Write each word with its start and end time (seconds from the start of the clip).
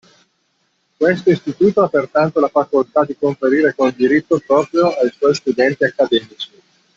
Questo 0.97 1.29
Istituto 1.29 1.83
ha 1.83 1.87
pertanto 1.87 2.39
la 2.39 2.47
facoltà 2.47 3.05
di 3.05 3.15
conferire 3.15 3.75
con 3.75 3.93
diritto 3.95 4.41
proprio 4.43 4.87
ai 4.93 5.11
suoi 5.15 5.35
studenti 5.35 5.83
accademici 5.83 6.49